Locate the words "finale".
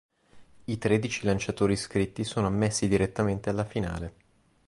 3.65-4.13